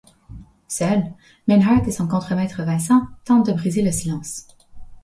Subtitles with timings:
[0.67, 1.13] Seuls,
[1.47, 4.47] Meinhard et son contremaître Vincent tentent de briser le silence.